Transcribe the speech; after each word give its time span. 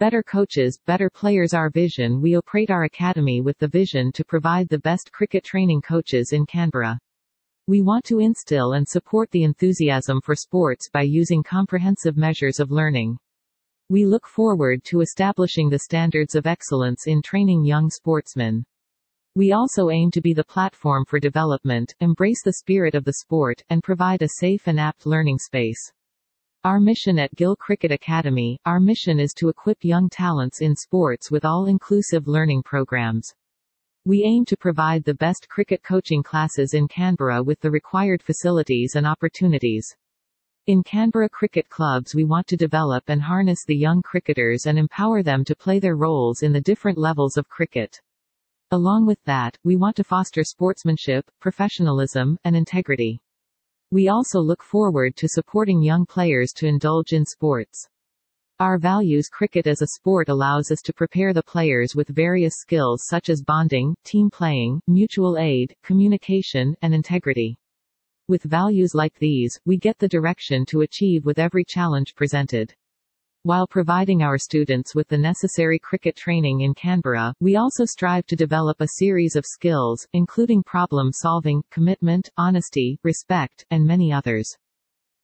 Better 0.00 0.24
coaches, 0.24 0.80
better 0.86 1.08
players 1.08 1.54
Our 1.54 1.70
vision 1.70 2.20
We 2.20 2.36
operate 2.36 2.68
our 2.68 2.82
academy 2.82 3.40
with 3.40 3.56
the 3.58 3.68
vision 3.68 4.10
to 4.14 4.24
provide 4.24 4.68
the 4.68 4.80
best 4.80 5.12
cricket 5.12 5.44
training 5.44 5.82
coaches 5.82 6.32
in 6.32 6.46
Canberra. 6.46 6.98
We 7.68 7.80
want 7.80 8.04
to 8.06 8.18
instill 8.18 8.72
and 8.72 8.88
support 8.88 9.30
the 9.30 9.44
enthusiasm 9.44 10.20
for 10.20 10.34
sports 10.34 10.90
by 10.92 11.02
using 11.02 11.44
comprehensive 11.44 12.16
measures 12.16 12.58
of 12.58 12.72
learning. 12.72 13.18
We 13.88 14.04
look 14.04 14.26
forward 14.26 14.82
to 14.86 15.00
establishing 15.00 15.70
the 15.70 15.78
standards 15.78 16.34
of 16.34 16.48
excellence 16.48 17.06
in 17.06 17.22
training 17.22 17.64
young 17.64 17.88
sportsmen. 17.88 18.64
We 19.36 19.52
also 19.52 19.90
aim 19.90 20.10
to 20.10 20.20
be 20.20 20.34
the 20.34 20.42
platform 20.42 21.04
for 21.04 21.20
development, 21.20 21.94
embrace 22.00 22.42
the 22.44 22.54
spirit 22.54 22.96
of 22.96 23.04
the 23.04 23.14
sport, 23.20 23.62
and 23.70 23.80
provide 23.80 24.22
a 24.22 24.28
safe 24.40 24.66
and 24.66 24.80
apt 24.80 25.06
learning 25.06 25.38
space. 25.38 25.92
Our 26.64 26.80
mission 26.80 27.18
at 27.18 27.34
Gill 27.34 27.56
Cricket 27.56 27.92
Academy, 27.92 28.58
our 28.64 28.80
mission 28.80 29.20
is 29.20 29.34
to 29.34 29.50
equip 29.50 29.84
young 29.84 30.08
talents 30.08 30.62
in 30.62 30.74
sports 30.74 31.30
with 31.30 31.44
all-inclusive 31.44 32.26
learning 32.26 32.62
programs. 32.62 33.34
We 34.06 34.24
aim 34.24 34.46
to 34.46 34.56
provide 34.56 35.04
the 35.04 35.12
best 35.12 35.46
cricket 35.50 35.82
coaching 35.82 36.22
classes 36.22 36.72
in 36.72 36.88
Canberra 36.88 37.42
with 37.42 37.60
the 37.60 37.70
required 37.70 38.22
facilities 38.22 38.94
and 38.94 39.06
opportunities. 39.06 39.94
In 40.66 40.82
Canberra 40.82 41.28
cricket 41.28 41.68
clubs 41.68 42.14
we 42.14 42.24
want 42.24 42.46
to 42.46 42.56
develop 42.56 43.04
and 43.08 43.20
harness 43.20 43.66
the 43.66 43.76
young 43.76 44.00
cricketers 44.00 44.64
and 44.64 44.78
empower 44.78 45.22
them 45.22 45.44
to 45.44 45.54
play 45.54 45.78
their 45.78 45.96
roles 45.96 46.42
in 46.42 46.54
the 46.54 46.62
different 46.62 46.96
levels 46.96 47.36
of 47.36 47.46
cricket. 47.46 48.00
Along 48.70 49.04
with 49.04 49.22
that, 49.24 49.58
we 49.64 49.76
want 49.76 49.96
to 49.96 50.04
foster 50.04 50.42
sportsmanship, 50.42 51.30
professionalism, 51.40 52.38
and 52.42 52.56
integrity. 52.56 53.20
We 53.90 54.08
also 54.08 54.40
look 54.40 54.62
forward 54.62 55.16
to 55.16 55.28
supporting 55.28 55.82
young 55.82 56.06
players 56.06 56.52
to 56.54 56.66
indulge 56.66 57.12
in 57.12 57.24
sports. 57.24 57.88
Our 58.60 58.78
values 58.78 59.28
cricket 59.28 59.66
as 59.66 59.82
a 59.82 59.88
sport 59.88 60.28
allows 60.28 60.70
us 60.70 60.80
to 60.82 60.92
prepare 60.92 61.32
the 61.32 61.42
players 61.42 61.96
with 61.96 62.08
various 62.08 62.54
skills 62.56 63.02
such 63.08 63.28
as 63.28 63.42
bonding, 63.42 63.96
team 64.04 64.30
playing, 64.30 64.80
mutual 64.86 65.38
aid, 65.38 65.74
communication, 65.82 66.76
and 66.80 66.94
integrity. 66.94 67.56
With 68.28 68.44
values 68.44 68.94
like 68.94 69.18
these, 69.18 69.58
we 69.66 69.76
get 69.76 69.98
the 69.98 70.08
direction 70.08 70.64
to 70.66 70.82
achieve 70.82 71.24
with 71.24 71.38
every 71.38 71.64
challenge 71.64 72.14
presented. 72.14 72.74
While 73.46 73.66
providing 73.66 74.22
our 74.22 74.38
students 74.38 74.94
with 74.94 75.08
the 75.08 75.18
necessary 75.18 75.78
cricket 75.78 76.16
training 76.16 76.62
in 76.62 76.72
Canberra, 76.72 77.34
we 77.40 77.56
also 77.56 77.84
strive 77.84 78.24
to 78.28 78.36
develop 78.36 78.80
a 78.80 78.96
series 78.96 79.36
of 79.36 79.44
skills, 79.44 80.06
including 80.14 80.62
problem 80.62 81.12
solving, 81.12 81.62
commitment, 81.70 82.30
honesty, 82.38 82.98
respect, 83.02 83.66
and 83.70 83.84
many 83.84 84.10
others. 84.10 84.56